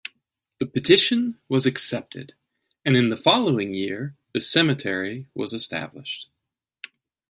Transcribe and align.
The 0.59 0.65
petition 0.65 1.37
was 1.47 1.67
accepted 1.67 2.33
and 2.83 2.97
in 2.97 3.09
the 3.11 3.15
following 3.15 3.75
year 3.75 4.17
the 4.33 4.41
cemetery 4.41 5.27
was 5.35 5.53
established. 5.53 6.27